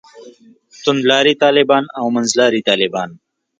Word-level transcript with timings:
توندلاري 0.83 1.33
طالبان 1.43 1.83
او 1.99 2.05
منځلاري 2.15 2.61
طالبان. 2.69 3.09